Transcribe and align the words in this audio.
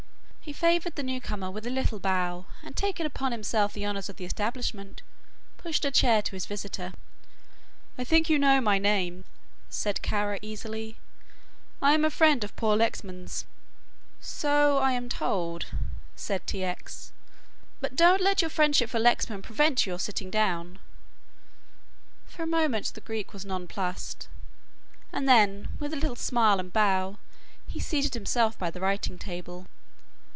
He 0.43 0.53
favoured 0.53 0.95
the 0.95 1.03
newcomer 1.03 1.51
with 1.51 1.67
a 1.67 1.69
little 1.69 1.99
bow 1.99 2.45
and 2.63 2.75
taking 2.75 3.05
upon 3.05 3.31
himself 3.31 3.71
the 3.71 3.85
honours 3.85 4.09
of 4.09 4.17
the 4.17 4.25
establishment, 4.25 5.03
pushed 5.57 5.85
a 5.85 5.91
chair 5.91 6.23
to 6.23 6.31
his 6.31 6.47
visitor. 6.47 6.93
"I 7.95 8.03
think 8.03 8.27
you 8.27 8.39
know 8.39 8.59
my 8.59 8.79
name," 8.79 9.23
said 9.69 10.01
Kara 10.01 10.39
easily, 10.41 10.97
"I 11.79 11.93
am 11.93 12.03
a 12.03 12.09
friend 12.09 12.43
of 12.43 12.55
poor 12.55 12.75
Lexman's." 12.75 13.45
"So 14.19 14.79
I 14.79 14.93
am 14.93 15.09
told," 15.09 15.67
said 16.15 16.45
T. 16.47 16.63
X., 16.63 17.13
"but 17.79 17.95
don't 17.95 18.19
let 18.19 18.41
your 18.41 18.49
friendship 18.49 18.89
for 18.89 18.99
Lexman 18.99 19.43
prevent 19.43 19.85
your 19.85 19.99
sitting 19.99 20.31
down." 20.31 20.79
For 22.25 22.41
a 22.41 22.47
moment 22.47 22.87
the 22.93 23.01
Greek 23.01 23.31
was 23.31 23.45
nonplussed 23.45 24.27
and 25.13 25.29
then, 25.29 25.69
with 25.79 25.93
a 25.93 25.97
little 25.97 26.15
smile 26.15 26.59
and 26.59 26.73
bow, 26.73 27.19
he 27.67 27.79
seated 27.79 28.15
himself 28.15 28.57
by 28.57 28.71
the 28.71 28.81
writing 28.81 29.19
table. 29.19 29.67